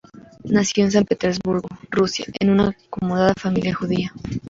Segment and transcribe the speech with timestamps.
[0.45, 4.11] Nació en San Petersburgo, Rusia, en una acomodada familia judía.